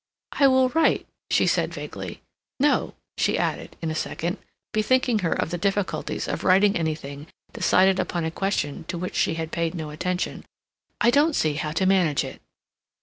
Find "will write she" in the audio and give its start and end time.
0.47-1.45